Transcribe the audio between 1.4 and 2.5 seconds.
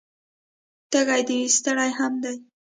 او ستړی هم دی